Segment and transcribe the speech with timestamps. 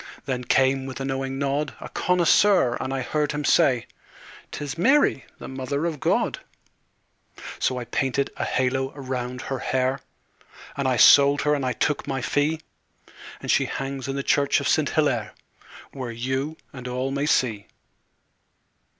[0.25, 3.85] Then came, with a knowing nod, A connoisseur, and I heard him say;
[4.51, 6.39] "'Tis Mary, the Mother of God."
[7.59, 9.99] So I painted a halo round her hair,
[10.75, 12.61] And I sold her and took my fee,
[13.41, 15.35] And she hangs in the church of Saint Hillaire,
[15.91, 17.67] Where you and all may see.